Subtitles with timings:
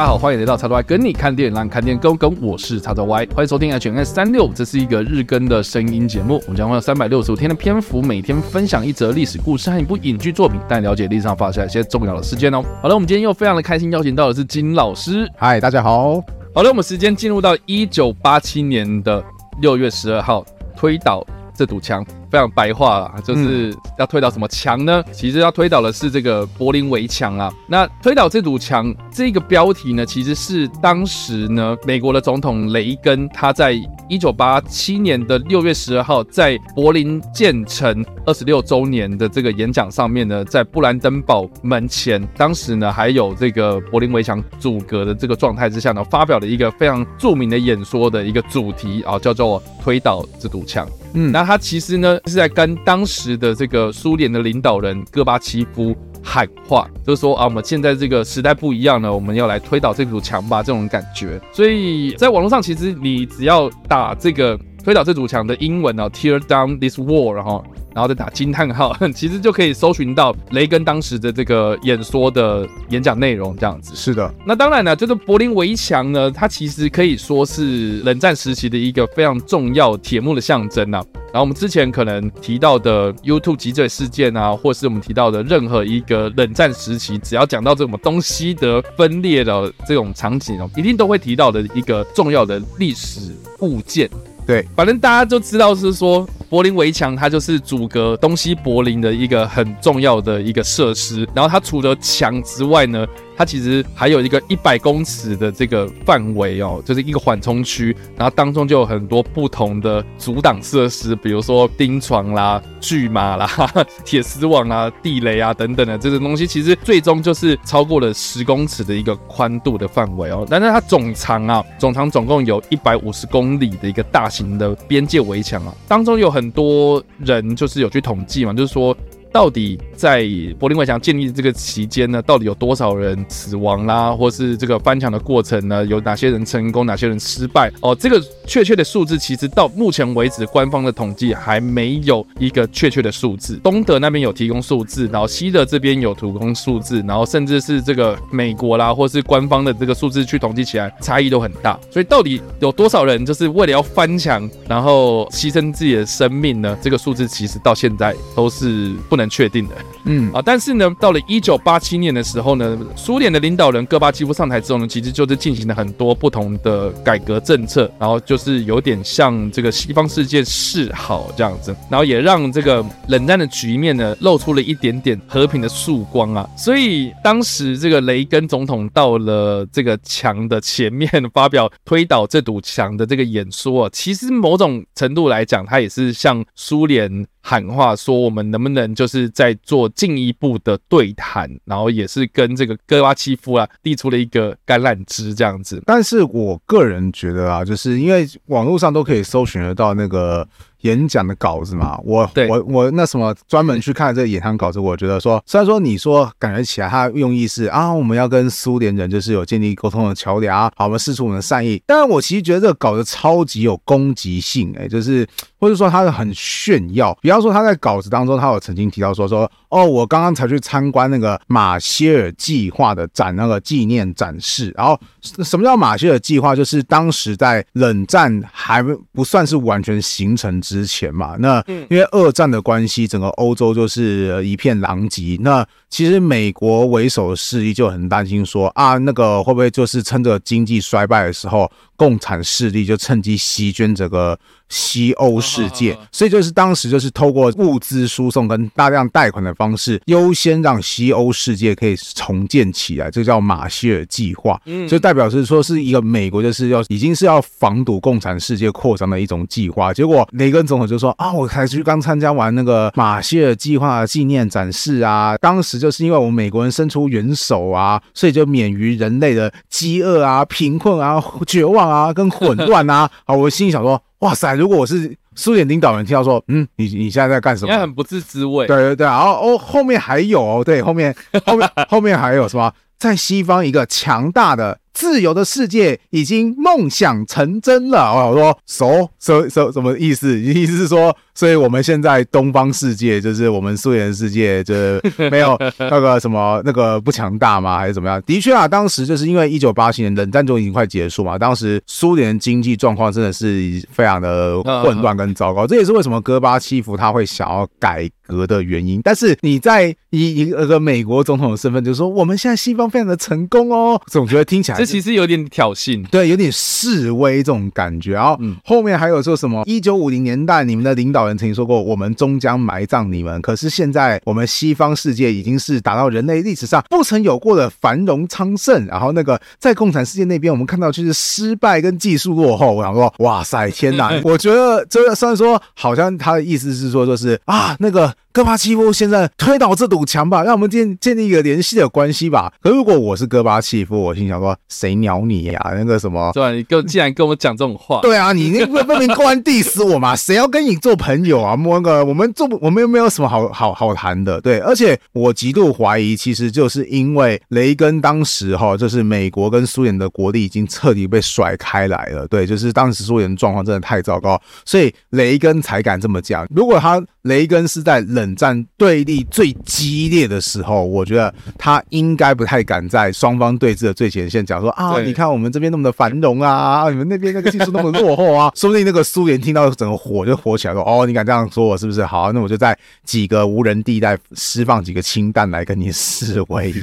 [0.00, 2.34] 家好，欢迎来到叉叉 Y 跟你看电影，让你看电影更跟。
[2.40, 6.40] 我是叉叉 Y，欢迎收听 HNS 三六，这是一个日更的声音节目。
[6.44, 12.64] 我们将会有三百六十五天的篇幅，每天分享一则历史故事和一部影剧作品，带你了解历史上发生一些重要的事件哦。
[12.80, 15.30] 好了，我们今天又非常的开心，邀请到的是金老师。
[15.36, 16.18] 嗨，大家好。
[16.54, 19.22] 好了，我们时间进入到一九八七年的
[19.60, 20.42] 六月十二号，
[20.74, 21.22] 推倒
[21.54, 22.02] 这堵墙。
[22.30, 25.02] 非常白话啊，就是要推倒什么墙呢？
[25.12, 27.52] 其实要推倒的是这个柏林围墙啊。
[27.66, 33.72] 那推倒这堵墙这个标题呢，其实是当时呢美国的总统雷根他在
[34.08, 50.88] 一九八七年的六月十二号在柏林建成二十六周年的这个演讲上面呢，在布兰登堡门前，当时呢还有这个柏林围墙阻隔的这个状态之下呢，发表了一个非常著名的演说的一个主题啊，叫做推倒这堵墙。
[51.14, 52.19] 嗯，那他其实呢。
[52.26, 61.40] 是在跟当时的这个苏联的领导人戈巴契夫喊话，就是说啊，我们现在这个时代不一样了，我们要来推倒这堵墙吧，这种感觉。
[61.52, 67.64] 所以在网络上，其实你只要打这个推倒这堵墙的英文哦，tear down this wall，然后。
[67.92, 73.96] 然后再打惊叹号， 其实就可以搜寻到雷根当时的这个演说的演讲内容，这样子。
[73.96, 81.02] 是的，那当然呢，就是柏林围墙呢，它其实可以说是冷战时期的一个非常重要铁幕的象征呐。
[81.32, 94.08] 然后我们之前可能提到的 YouTube 脊椎事件啊，或是我们提到的任何一个冷战时期，只要讲到这种东西的分裂的这种场景哦，一定都会提到的一个重要的历史物件。
[94.50, 96.28] 对，反正大家就知道是说。
[96.48, 101.24] 柏林围墙，它就是阻隔东西柏林的一个很重要的一个设施。
[101.32, 103.06] 然后它除了墙之外呢，
[103.40, 113.48] 它其实还有一个一百公尺的这个范围哦，就是一个缓冲区，然后当中就有很多不同的阻挡设施，比如说钉床啦、巨马啦、
[114.04, 120.46] 铁丝网啊、地雷啊等等的这个东西，其实最终就是超过了十公尺的一个宽度的范围哦。
[120.46, 128.94] 但是它总长啊，总长总共有一百五十公里的一个大型的边界围墙啊，当中有很多人就是有去统计嘛，就是说。
[129.32, 130.24] 到底在
[130.58, 135.84] 柏林围墙建立这个期间呢，到底有多少人死亡啦，或是这个翻墙的过程呢？
[135.86, 137.72] 有哪些人成功，哪些人失败？
[137.80, 143.56] 哦，这个确切的数字其实到目前为止，官方的统计还没有一个确切的数字。
[143.62, 151.78] 东德那边有提供数字，然后西德这边有提供数字，然后甚至是这个美国啦，或是官方的这个数字去统计起来，差异都很大。
[151.90, 153.70] 所以到底有多少人就是为了？
[153.70, 156.76] 要翻墙，然后牺牲自己的生命呢？
[156.82, 159.30] 这个数字其实到现在都是不能。
[159.30, 159.76] 确定的，
[160.06, 176.44] 嗯啊，但是呢，到了一九八七年的时候呢，苏联的领导人戈巴契夫上台之后呢，其实就是进行了很多不同的改革政策，然后就是有点向这个西方世界示好这样子，然后也让这个冷战的局面呢露出了一点点和平的曙光啊。
[176.56, 187.24] 所以当时这个雷根总统到了这个墙的前面发表推倒这堵墙的这个演说啊，其实某种程度来讲，他也是向苏联。
[187.40, 195.82] 喊话说，我们能不能就是在做进一步的对谈，然后也是跟这个戈巴契夫啊递出了一个橄榄枝这样子。
[195.86, 200.46] 但是我个人觉得啊，就是因为网络上都可以搜寻得到那个。
[200.82, 215.26] 演讲的稿子嘛，我我我那什么专门去看这个演讲稿子，我觉得说，虽然说你说感觉起来他用意是啊，我们要跟苏联人就是有建立沟通的桥梁，好，我们试出我们的善意，但是我其实觉得这个稿子超级有攻击性，哎，就是
[215.58, 225.00] 或者说他是很炫耀，比方说他在稿子当中，他有曾经提到说说，哦，我刚刚才去参观那个马歇尔计划的展那个纪念展示，然后
[225.42, 226.54] 什么叫马歇尔计划？
[226.54, 228.82] 就是当时在冷战还
[229.12, 230.50] 不算是完全形成。
[230.60, 235.38] 之前嘛，那因为二战的关系，整个欧洲就是一片狼藉。
[235.40, 244.38] 那其实美国为首的势力就很担心说啊，那个会不会就是趁着经济衰败的时候，共产势力就趁机席卷这个
[244.70, 245.98] 西欧世界？
[246.10, 254.58] 所以就是当时就是透过物资输送跟大量贷款的方式，优先让西欧世界可以重建起来，这叫马歇尔计划。
[254.66, 259.92] 嗯，就代表是说是一个美国就是要已经是要防堵共产世界扩张的一种计划。
[259.92, 265.80] 结果雷根总统就说啊，我才去刚参加完那个马歇尔计划的纪念展示啊，当时。
[265.80, 273.10] 就是因为我们美国人伸出援手啊，所以就免于人类的饥饿啊、贫困啊、绝望啊、跟混乱啊。
[273.24, 277.70] 好，我心里想说，哇塞，如果我是苏联领导人，听到说，嗯，你你现在在干什么？
[277.70, 278.66] 应该很不是滋味。
[278.66, 281.14] 对对对，然后哦，后面还有哦，对，后面
[281.44, 282.72] 后面后面还有什么？
[282.98, 284.78] 在西方一个强大的。
[285.00, 288.12] 自由的世界已经梦想成真了。
[288.12, 290.38] 我说熟什什什么意思？
[290.38, 295.00] 意思是说，所以我们现在东方世界就是我们苏联世界，就是
[295.30, 297.78] 没有 那个什么那个不强大吗？
[297.78, 298.20] 还是怎么样？
[298.26, 309.00] 的确啊，当时就是因为一九八七年冷战就已经快结束嘛，当时苏联经济状况真的是非常的混乱跟糟糕，这也是为什么戈巴契夫他会想要改革的原因。
[309.02, 318.12] 但是你在以一个美国总统的身份，就是说我们现在西方非常的成功哦，总觉得听起来这其实有点挑衅，对，有点示威这种感觉。
[318.12, 319.62] 然后后面还有说什么？
[319.66, 323.40] 一九五零年代你们的领导人曾经说过，我们终将埋葬你们。
[323.40, 328.86] 可是现在我们西方世界已经是达到人类历史上不曾有过的繁荣昌盛。
[328.86, 332.72] 然后那个在共产世界那边，我们看到就是失败跟技术落后。
[332.72, 334.10] 我想说，哇塞，天哪！
[334.24, 338.12] 我觉得这个虽然说好像他的意思是说，就是啊，那个。
[338.32, 342.52] 戈巴契夫现在推倒这堵墙吧，让我们建建立一个联系的关系吧。
[342.62, 345.60] 可如果我是戈巴契夫，我心想说，谁鸟你呀？
[345.76, 350.14] 那个什么，对啊，你跟既然跟我讲这种话，对啊，你那个分明公然 diss 我嘛？
[350.16, 351.54] 谁要跟你做朋友啊？
[351.54, 354.40] 摸个我们做我们又没有什么好好好谈的。
[354.40, 362.26] 对，而且我极度怀疑，其实就是因为雷根当时哈，就是美国跟苏联的国力已经彻底被甩开来了。
[362.28, 366.46] 对，就是当时苏联状况真的太糟糕，所以雷根才敢这么讲。
[366.54, 382.04] 如果他雷根是在冷冷战对立最激烈的时候，我觉得他应该不太敢在双方对峙的最前线讲说啊，你看我们这边那么的繁荣啊，你们那边那个技术那么落后啊， 说不定那个苏联听到整个火就火起来说，哦，你敢这样说我是不是？
[382.04, 386.72] 好，那我就在几个无人地带释放几个氢弹来跟你示威。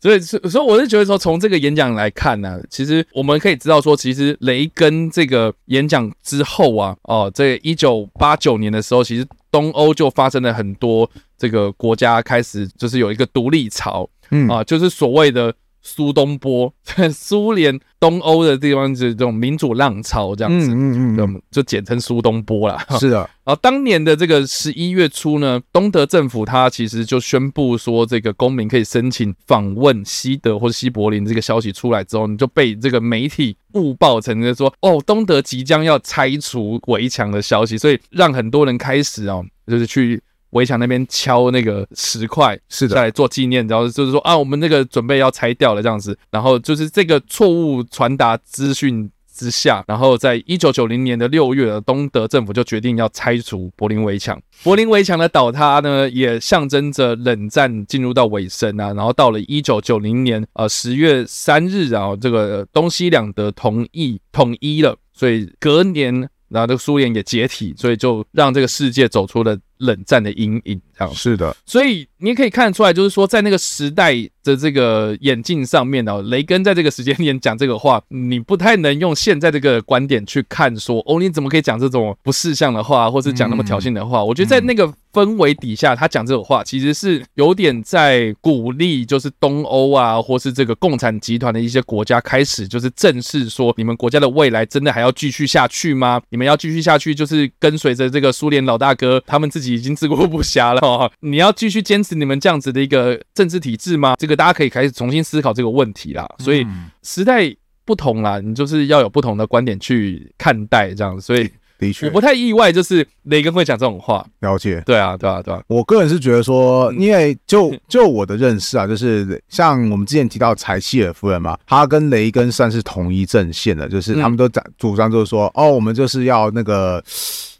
[0.00, 15.52] 所以，所以我是觉得说，从这个演讲来看呢、啊，其实我们可以知道说，其实雷根这个演讲之后啊，哦，在一九八九年的时候，其实东欧就发生了很多这个国家开始就是有一个独立潮，嗯啊，就是所谓的。
[15.82, 16.72] 苏东波，
[17.12, 22.84] 苏联东欧的地方就是这种民主浪潮这样子，嗯嗯嗯，就简称苏东波啦。
[22.98, 31.24] 是的， 然后当年的这个十一月初呢，东德政府他其实就宣布说，这个公民可以申请访问西德或者西柏林。
[31.24, 40.22] 这个消息出来之后，你就被这个媒体误报成就说，哦，东德即将要拆除围墙的消息，所以让很多人开始哦，就是去。
[40.50, 54.40] 围墙那边敲那个石块，是的，在做纪念，然后就是说啊，我们那个准备要拆掉了这样子，然后就是这个错误传达资讯之下，然后在一九九零年的六月，东德政府就决定要拆除柏林围墙。
[54.64, 58.92] 柏林围墙的倒塌呢，也象征着冷战进入到尾声啊。
[58.94, 66.28] 然后到了一九九零年呃十月三日啊，这个东西两德同意统一了，所以隔年。
[66.50, 70.80] 然后这个苏联也解体，所以就让这个世界走出了冷战的阴影。
[70.98, 84.24] 这样是的，所以你也可以看得出来，就是说在那个时代的这个眼镜上面呢，雷根在这个时间点讲这个话，你不太能用现在这个观点去看，说哦，你怎么可以讲这种不识相的话，或是讲那么挑衅的话？
[84.24, 96.20] 我觉得在那个氛围底下，他讲这种话，其实是有点在鼓励，就是东欧啊，或是这个共产集团的一些国家开始就是正视说，你们国家的未来真的还要继续下去吗？
[96.30, 100.80] 你们要继续下去，就是跟随着这个苏联老大哥，他们自己已经自顾不暇了。
[100.82, 104.16] 哦，你要继续坚持你们这样子的一个政治体制吗？
[104.18, 106.28] 这个大家可以开始重新思考这个问题啦。
[106.38, 106.66] 所以
[107.02, 107.54] 时代
[107.84, 111.20] 不同啦，你就是要有不同的观点去看待这样。
[111.20, 114.26] 所以的确，我不太意外，就是雷根会讲这种话。
[114.40, 115.62] 了解，对啊，对啊，对啊。
[115.68, 127.02] 我个人是觉得说，因为就就我的认识啊，就是像我们之前提到柴契尔夫人嘛，她跟雷根算是同一阵线的，就是他们都主主张就是说，哦，我们就是要那个。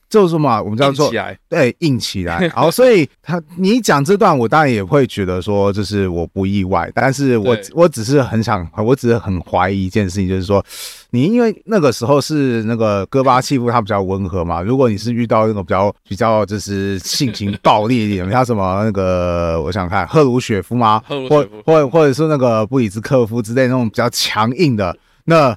[0.09, 1.11] 就是嘛，我们这样做，
[1.51, 2.49] 对，硬起来。
[2.51, 6.91] 好，所以他你讲这段，我当然也会觉得说，就是我不意外。
[6.95, 10.65] 但是我我只是很想，我只是很怀疑一件事情，就是说，
[11.11, 14.63] 你因为那个时候是那个戈巴契夫他比较温和嘛。
[14.63, 21.03] 如果你是遇到那种比较比较就是性情暴烈一点，像什么那个，我想看赫鲁雪夫吗？
[21.29, 25.55] 或或或者是那个布里兹克夫之类那种比较强硬的，那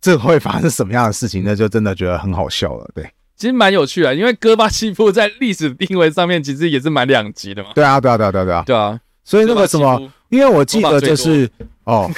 [0.00, 1.42] 这会发生什么样的事情？
[1.44, 3.04] 那就真的觉得很好笑了，对。
[3.40, 7.70] 其实蛮有趣的，因为戈巴契夫在历史定位上面其实也是蛮两极的嘛。
[7.74, 8.62] 对啊，对啊，对啊，对啊，对啊。
[8.66, 11.50] 对啊，所以那个什么，因为我记得就是
[11.84, 12.10] 哦，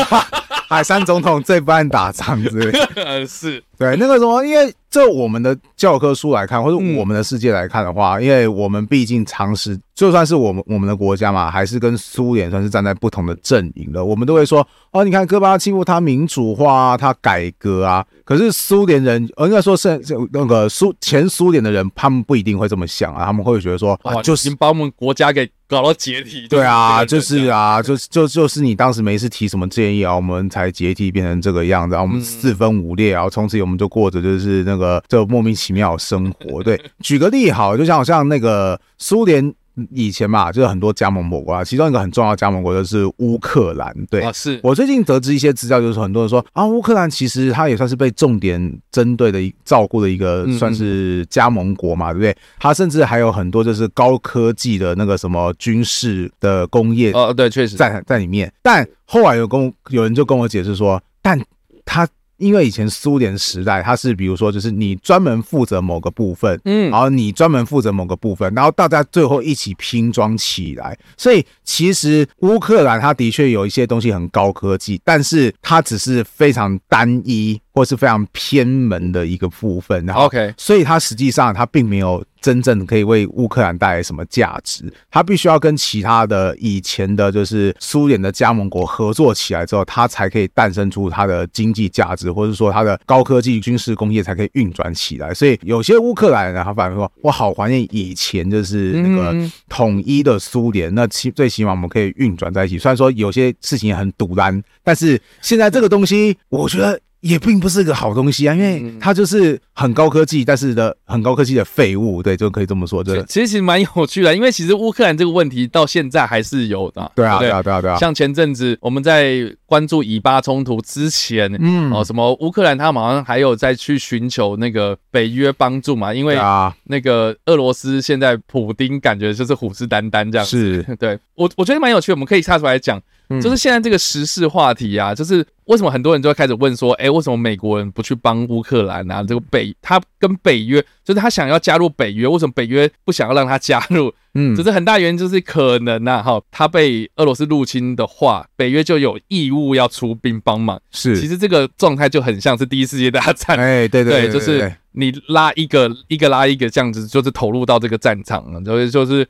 [0.68, 2.78] 海山总统最不爱打仗之类
[3.26, 3.62] 是。
[3.78, 9.78] 对，那个什么，因为就我们的教科书来看，或者我们的世界来看的话，嗯、因为我们毕竟常识。
[9.94, 14.02] 就算是我们我们的国家嘛，还是跟苏联算是站在不同的阵营的。
[14.02, 18.04] 我们都会说哦，你看戈巴契夫他民主化啊，他改革啊。
[18.24, 20.00] 可是苏联人，呃应该说是
[20.32, 23.26] 那个苏前苏联的人，他们不一定会这么想啊。
[23.26, 26.48] 他们会觉得说，哇，就是把我们国家给搞到解体。
[26.48, 36.62] 对啊，就是啊，就就就是你当时时没事提什么建议啊，我们才解体变成这个样子，然后我们四分五裂，然后从此我们就过着就是那个就莫名其妙的生活。
[36.62, 39.54] 对，举个例好，就像好像那个苏联。
[39.90, 43.94] 以前嘛，就是很多加盟国啊，其中一个很重要的加盟国就是乌克兰。
[44.10, 52.36] 对啊，是我最近得知一些资料，就是很多人说啊，乌克兰其实它也算是被重点针对的一照顾的一个算是加盟国嘛，对不对？
[52.58, 58.52] 它甚至还有很多就是高科技的那个什么军事的工业哦，对，确实在在里面。
[58.62, 61.38] 但后来有跟有人就跟我解释说，但
[61.84, 62.08] 他。
[62.38, 70.98] 因为以前苏联时代，它是比如说，就是你专门负责某个部分，嗯，然后你专门负责某个部分，然后大家最后一起拼装起来。
[71.16, 80.04] 所以其实乌克兰它的确有一些东西很高科技，但是它只是非常单一或是非常偏门的一个部分。
[80.04, 82.24] 然后，OK，所以它实际上它并没有。
[82.38, 84.84] 真正可以为乌克兰带来什么价值？
[85.10, 95.34] 它必须要跟其他的以前的，就是苏联的加盟国合作起来之后，它才可以诞生出它的经济价值，或者说它的高科技军事工业才可以运转起来。
[95.34, 99.34] 所以有些乌克兰人他反而说：“我好怀念以前就是那个
[99.68, 102.78] 统一的苏联，那起最起码我们可以运转在一起。
[102.78, 113.02] 虽然说有些事情也很堵然，但是现在这个东西，我觉得。”也并不是个好东西啊，因为它就是很高科技，但是的很高科技的废物，对，就可以这么说。
[113.02, 117.10] 对，其实其实蛮有趣的，因为其实乌克兰这个问题到现在还是有的。
[117.14, 117.96] 对啊，对啊，对啊，对啊。
[117.96, 130.84] 像前阵子我们在关注以巴冲突之前，嗯，哦，什么乌克兰他们好像还有在去寻求那个北约帮助嘛，因为啊，那个俄罗斯现在普丁感觉就是虎视眈眈这样子。
[130.84, 133.00] 是， 对我我觉得蛮有趣的，我们可以岔出来讲。
[133.40, 139.22] 就是现在这个时事话题啊，就是为什么很多人就会开始问说，哎，为什么美国人不去帮乌克兰啊？
[139.22, 144.12] 这个北他跟北约，就是他想要加入北约，为什么北约不想要让他加入？
[144.34, 150.80] 嗯，只是很大原因就是可能呐，哈，他被俄罗斯入侵的话，北约就有义务要出兵帮忙。
[150.92, 153.58] 是，其实这个状态就很像是第一次世界大战。
[153.58, 159.26] 哎，对对对，就是你拉一个一个拉一个这样子，就是投入到这个战场了，就是就是。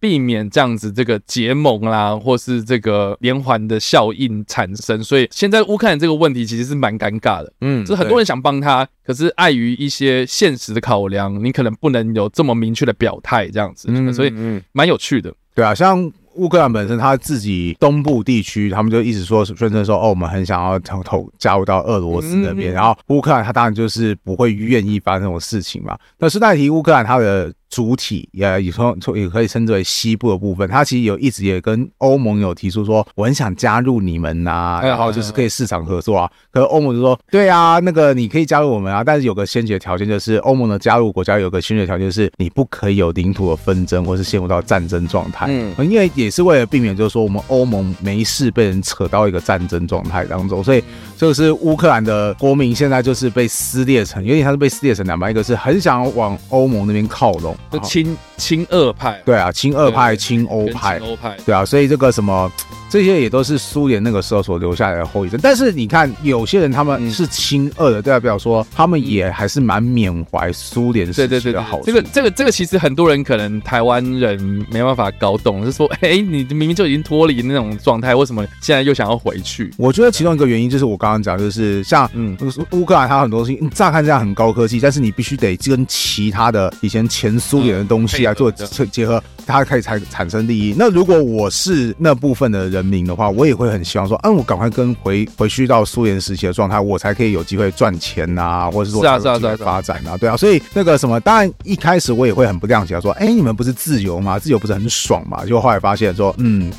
[0.00, 14.32] 避免这样子这个结盟啦，或是这个连环的效应产生，所以现在乌克兰这个问题其实是蛮尴尬的，嗯，就是很多人想帮他，可是碍于一些现实的考量，你可能不能有这么明确的表态这样子，嗯，所以
[14.72, 27.52] 蛮有趣的，对啊，像乌克兰本身他自己东部地区，他们就一直说宣称说，哦，我们很想要投投加入到俄罗斯那边，然后乌克兰他当然就是不会愿意发生这种事情嘛，但是顺带提乌克兰他的。
[27.70, 36.30] 主体也也说也可以称之为西部的部分，它其实有一直也跟欧盟有提出说，我很想加入你们呐、啊，然后就是可以市场合作啊。
[36.50, 45.46] 可是欧盟就说，对啊，那个你可以加入我们啊，但是有个先决条件，就是欧盟的加入国家有个先决条件是，你不可以有领土的纷争或是陷入到战争状态。
[45.48, 50.82] 嗯，因为也是为了避免，就是说我们欧盟没事被人扯到一个战争状态当中，所以
[51.16, 57.54] 就是乌克兰的国民现在就是被撕裂成，有点像是被撕裂成两半，一个是很想往欧盟那边靠拢。
[57.70, 62.50] 就亲亲俄派，对啊，亲俄派、亲欧派，欧派，对啊，所以这个什么。
[62.88, 71.84] 这些也都是苏联那个时候所留下来的后遗症，但是你看，有些人他们是亲俄的，代表说他们也还是蛮缅怀苏联时期的好处。
[71.84, 74.40] 这个这个这个其实很多人可能台湾人
[74.70, 79.70] 没办法搞懂，是说，哎，你明明就已经脱离那种状态，为什么现在又想要回去？
[79.76, 82.34] 我觉得其中一个原因就是我刚刚讲，就是像嗯，
[82.70, 90.74] 乌克兰它很多东西，你乍看这样很高科技，但是你必须得跟其他的以前前苏联的东西来做结合，它可以才产生利益。
[90.74, 92.77] 那如果我是那部分的人。
[92.78, 104.38] 人民的话，我也会很希望说，嗯，我赶快跟回回去到苏联时期的状态，我才可以有机会赚钱呐、啊，或者是说有机会发展啊，对啊，所以那个什么，当然一开始我也会很不谅解，说，哎，你们不是自由吗？
[104.38, 105.44] 自由不是很爽吗？
[105.44, 106.72] 就后来发现说，嗯，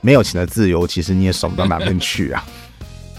[0.00, 2.44] 没有钱的自由，其实你也爽不到哪边去啊。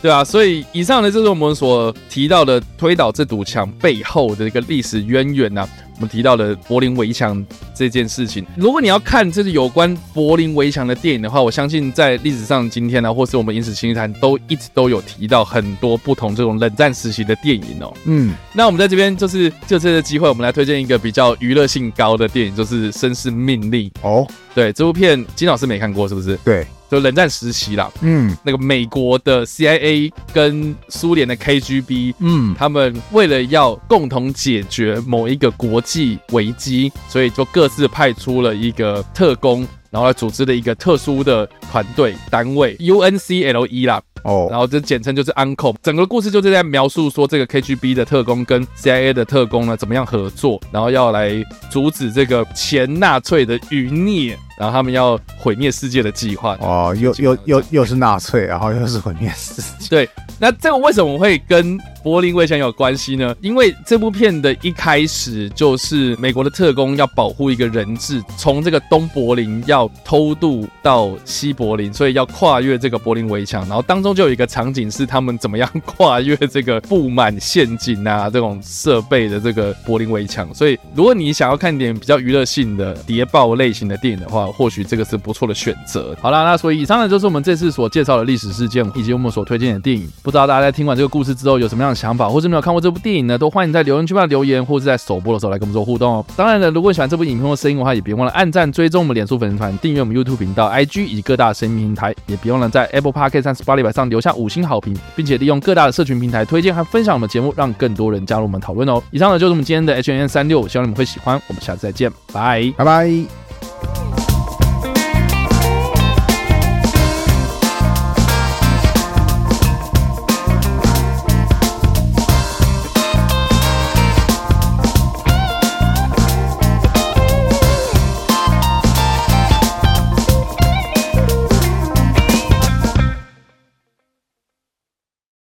[0.02, 5.70] 对啊，所以以上呢，就是我们所提到的推倒这堵墙背后的一个历史渊源呐、啊。
[5.96, 17.94] 我们提到的柏林围墙这件事情，如果你要看就是有关柏林围墙的电影的话，我相信在历史上今天呢、啊，或是我们影史清谈都一直都有提到很多不同这种冷战时期的电影哦。
[18.04, 24.28] 嗯，那我们在这边就是就这个机会，我们来推荐一个比较娱乐性高的电影，就是《绅士命令》哦。
[24.54, 26.36] 对，这部片金老师没看过是不是？
[26.44, 26.68] 对。
[26.89, 45.75] 就冷战时期啦，嗯，那个美国的 CIA 跟苏联的 KGB，嗯，他们为了要共同解决某一个国际危机，所以就各自派出了一个特工，然后来组织了一个特殊的团队单位 UNCLE 啦，哦，然后这简称就是 UNCLE。
[45.82, 54.38] 整个故事就是在描述说这个 KGB 的特工跟 CIA 的特工呢怎么样合作，然后要来阻止这个前纳粹的余孽。
[54.58, 56.58] 然后他们要毁灭世界的计划。
[56.62, 59.88] 哦，又又又又是纳粹，然后又是毁灭世界。
[59.90, 60.10] 对，
[60.40, 63.36] 那这个为什么会跟柏林围墙有关系呢？
[63.42, 73.62] 因为这部片的一开始就是美国的特工要保护一个人质，从这个东柏林要偷渡到西柏林，所以要跨越这个柏林围墙。
[73.68, 80.54] 然后当中就有一个场景是他们怎么样跨越这个布满陷阱啊这种设备的这个柏林围墙。
[80.54, 86.16] 所以如果你想要看点比较娱乐性的谍报类型的电影的话，或许这个是不错的选择。
[86.22, 90.10] 好啦，那所以以上呢就是我们这次所介绍的历史事件以及我们所推荐的电影。
[90.22, 93.38] 不知道大家在听完这个故事之后有什么样的想法，或是没有看过这部电影呢？
[93.38, 96.25] 都欢迎在留言区帮留言，或是在首播的时候来跟我们做互动哦。
[96.36, 109.02] 当然了，如果你喜欢这部影片或声音的话，也别忘了按赞、追踪我们脸书粉丝团、订阅我们 YouTube 频道、IG 以及各大声音平台，也别忘了在 Apple Podcast 和 Spotify 上留下五星好评，并且利用各大的社群平台推荐和分享我们节目，让更多人加入我们讨论哦。
[109.12, 111.42] 以上呢就是我们今天的 H&M 365，希望你们会喜欢。
[111.48, 114.05] 我们下次再见，拜拜拜。